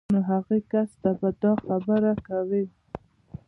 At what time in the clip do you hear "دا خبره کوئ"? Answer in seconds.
1.41-2.65